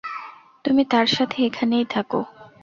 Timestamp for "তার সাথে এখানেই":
0.91-1.85